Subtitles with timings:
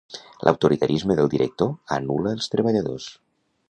[0.47, 3.11] L'autoritarisme del director anul·la els treballadors.